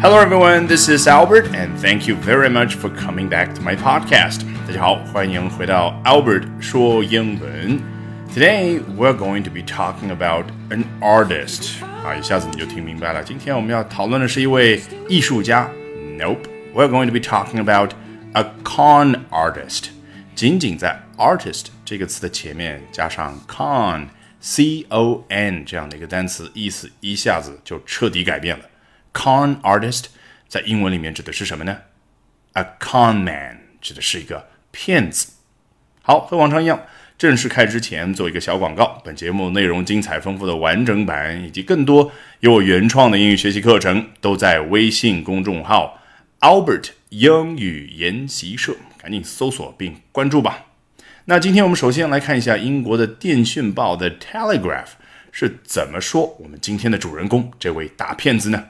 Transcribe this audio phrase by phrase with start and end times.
[0.00, 0.66] Hello, everyone.
[0.66, 4.40] This is Albert, and thank you very much for coming back to my podcast.
[4.66, 7.80] 大家好，欢迎回到 Albert 说英文。
[8.34, 11.82] Today we're going to be talking about an artist.
[12.04, 13.22] 啊，一下子你就听明白了。
[13.22, 15.70] 今天我们要讨论的是一位艺术家。
[16.18, 17.92] Nope, we're going to be talking about
[18.32, 19.90] a con artist.
[20.34, 28.64] 仅仅在 artist 这个词的前面加上 con。C O N 这样的一个单词，意思一下子就彻底改变了。
[29.17, 30.05] Con artist
[30.47, 31.79] 在英文里面指的是什么呢
[32.53, 35.31] ？A con man 指的是一个骗子。
[36.03, 36.83] 好，和往常一样，
[37.17, 39.01] 正式开之前做一个小广告。
[39.03, 42.11] 本节目内容精彩丰富的完整版以及更多
[42.41, 45.99] 有我原创的英语学习课程，都在微信公众号
[46.41, 50.65] Albert 英语研习社，赶紧搜索并关注吧。
[51.25, 54.85] 那今天我们首先来看一下英国的电讯报的《Telegraph》
[55.31, 58.63] 是怎么说我们今天的主人公这位大骗子呢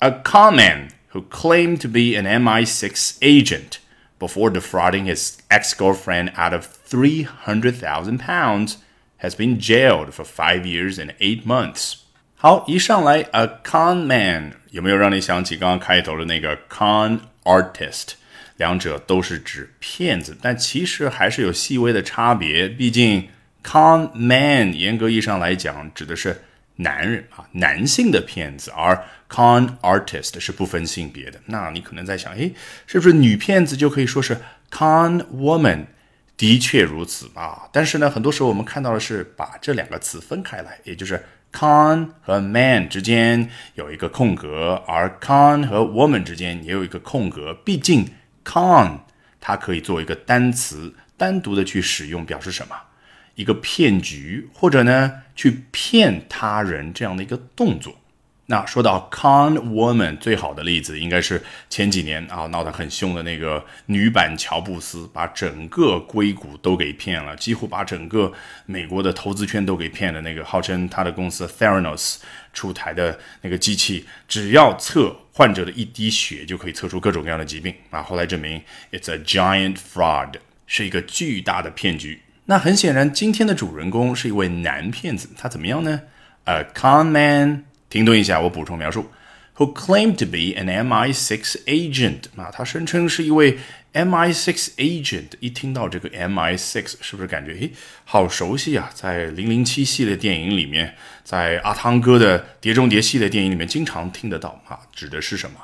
[0.00, 3.78] ？A con man who claimed to be an MI6 agent
[4.18, 8.78] before defrauding his ex-girlfriend out of 300,000 pounds
[9.18, 11.96] has been jailed for five years and eight months.
[12.36, 18.14] 好，一上来，a con man 有没有让你想起刚刚开头的那个 con artist？
[18.56, 22.68] 两者都是指骗子，但其实还是有细微的差别。
[22.68, 23.28] 毕竟，
[23.64, 26.42] con man 严格意义上来讲指的是
[26.79, 31.39] 男人啊，男性的骗子，而 con artist 是不分性别的。
[31.45, 32.53] 那你可能在想，诶，
[32.87, 34.37] 是不是女骗子就可以说是
[34.69, 35.85] con woman？
[36.35, 37.69] 的确如此啊。
[37.71, 47.53] 但是呢，很多时候我们看到的是把这两个词分开来，也就是 con 和 man 之间有一个空格，而 con 和 woman 之间也有一个空格。
[47.63, 48.07] 毕竟。
[48.45, 49.01] Con，
[49.39, 52.75] 它可以做一个单词，单独的去使用，表示什么？
[53.39, 57.95] 一个骗局，或者呢，去骗他人这样的一个动作。
[58.47, 68.33] 那说到 con woman，最好的例子应该是前几年啊闹得很凶的那个女版乔布斯，把整个硅谷都给骗了，几乎把整个
[68.65, 70.19] 美国的投资圈都给骗了。
[70.19, 72.17] 那个号称他的公司 Theranos
[72.51, 78.03] 出台的那个机器，只要测患者的一滴血，就可以测出各种各样的疾病啊。
[78.03, 78.61] 后来证明
[78.91, 80.33] it's a giant fraud，
[80.67, 82.19] 是一个巨大的骗局。
[82.49, 86.01] 那很显然，今天的主人公是一位男骗子，他怎么样呢
[86.45, 87.65] ？A con man。
[87.91, 89.11] 停顿一下，我补充描述
[89.57, 92.21] ：Who claimed to be an MI6 agent？
[92.35, 93.59] 啊，他声称是一位
[93.93, 95.27] MI6 agent。
[95.39, 97.71] 一听到这个 MI6，是不是感觉诶，
[98.03, 98.89] 好熟悉啊？
[98.95, 104.79] 在零零七系列电影里面，在阿汤哥的《碟中谍》系列电影里面，经常听得到啊。
[104.91, 105.57] 指的是什么？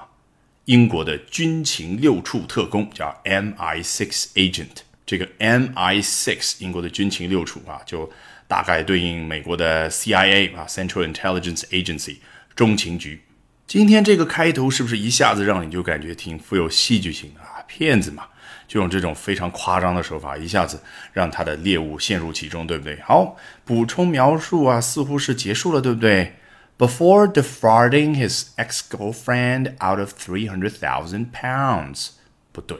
[0.66, 4.84] 英国的军情六处特工叫 MI6 agent。
[5.05, 8.11] 这个 MI6，英国的军情六处啊，就。
[8.47, 12.17] 大概对应美国的 CIA 啊，Central Intelligence Agency
[12.55, 13.23] 中情局。
[13.66, 17.66] 今天这个开头是不是一下子让你就感觉挺富有戏剧性的啊？
[17.67, 18.25] 骗子嘛，
[18.67, 20.79] 就用这种非常夸张的手法，一下子
[21.11, 22.99] 让他的猎物陷入其中，对不对？
[23.01, 26.35] 好，补充描述啊，似乎是结束了，对不对
[26.77, 32.09] ？Before defrauding his ex-girlfriend out of three hundred thousand pounds，
[32.51, 32.77] 不对，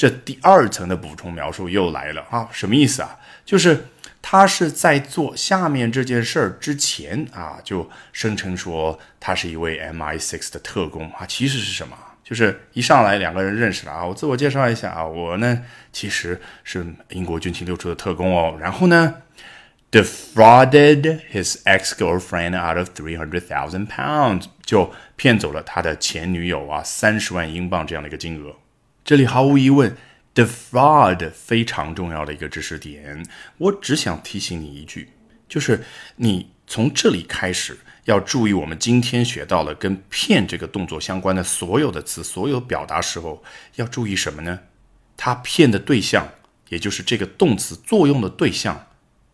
[0.00, 3.18] 这第二层的补充描述又来了啊，什么意思啊？
[3.44, 3.88] 就是。
[4.22, 11.24] 他是在做下面这件事儿之前啊，就声称说他是一位 MI6 的特工啊。
[11.26, 11.96] 其实是什么？
[12.22, 14.04] 就是一上来两个人认识了啊。
[14.04, 18.58] 我自我介绍一下啊，我呢其实是英国军情六处的特工哦。
[18.60, 19.14] 然后呢
[19.90, 28.54] ，defrauded his ex-girlfriend out of three hundred thousand pounds，就骗走了他的前女友啊三十万英镑这样的一个金额。
[29.10, 29.96] 这里毫无疑问。
[30.36, 33.26] Defraud 非常重要的一个知识点，
[33.58, 35.08] 我只想提醒你一句，
[35.48, 35.82] 就是
[36.14, 43.42] 你从这里开始要注意，我们今天学到了跟骗这个动作相关的所有的词，所有表达时候
[43.74, 44.56] 要注意什么呢？
[45.16, 46.28] 他骗的对象，
[46.68, 48.86] 也就是这个动词作用的对象，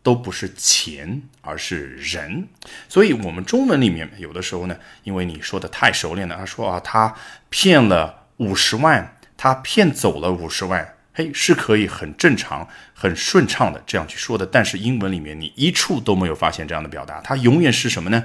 [0.03, 2.48] 都不是钱，而是人。
[2.88, 7.15] 所以，我们中文里面有的时候呢，因为你说的太熟练了，他说啊，他
[7.50, 9.12] 骗了五十万。
[9.36, 14.47] 他骗走了五十万，嘿，是可以很正常、很顺畅的这样去说的。
[14.47, 18.24] 但是英文里面你一处都没有发现这样的表达，它永远是什么呢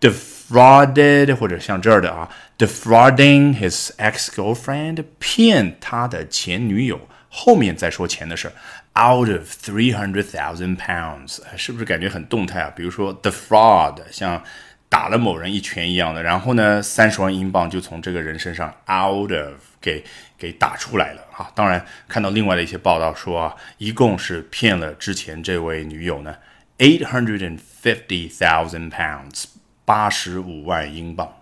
[0.00, 7.00] ？defrauded 或者像这儿的啊，defrauding his ex-girlfriend，骗他的前女友。
[7.28, 8.50] 后面再说钱的事
[8.94, 12.72] ，out of three hundred thousand pounds，是不是感觉很动态啊？
[12.74, 14.42] 比如说 defraud，像。
[14.90, 20.04] 打了某人一拳一样的，然后呢，三十万英镑就从这个人身上 out of 给
[20.36, 21.50] 给打出来了啊！
[21.54, 26.34] 当然，看到另外的一些报道说啊，一共是骗了之前这位女友呢
[26.78, 29.44] eight hundred and fifty thousand pounds
[29.84, 31.32] 八十五万英镑。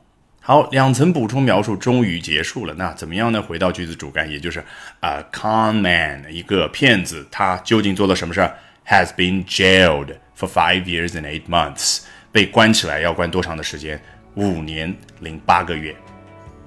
[0.41, 2.75] 好，两层补充描述终于结束了。
[2.75, 3.43] 那怎么样呢？
[3.43, 4.65] 回到句子主干，也就是
[5.01, 8.57] ，a con man，一个骗子，他究竟做了什么事儿
[8.87, 14.01] ？Has been jailed for five years and eight months，被关起来要关多长的时间？
[14.37, 15.97] 五年零八个月。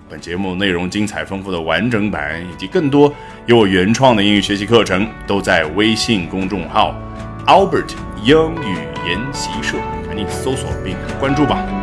[0.09, 3.13] 本节目内容精彩丰富的完整版以及更多
[3.45, 6.95] 由我原创的英语学习课程，都在微信公众号
[7.45, 7.91] Albert
[8.23, 8.75] 英语
[9.07, 9.77] 研习社，
[10.07, 11.78] 赶紧搜索并关注吧。